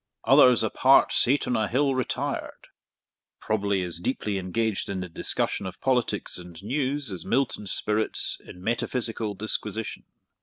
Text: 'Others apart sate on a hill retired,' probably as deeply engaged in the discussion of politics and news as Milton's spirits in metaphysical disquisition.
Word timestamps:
'Others 0.25 0.63
apart 0.63 1.11
sate 1.11 1.45
on 1.45 1.55
a 1.55 1.67
hill 1.67 1.93
retired,' 1.93 2.69
probably 3.39 3.83
as 3.83 3.99
deeply 3.99 4.39
engaged 4.39 4.89
in 4.89 4.99
the 4.99 5.07
discussion 5.07 5.67
of 5.67 5.79
politics 5.79 6.39
and 6.39 6.63
news 6.63 7.11
as 7.11 7.23
Milton's 7.23 7.71
spirits 7.71 8.39
in 8.43 8.63
metaphysical 8.63 9.35
disquisition. 9.35 10.05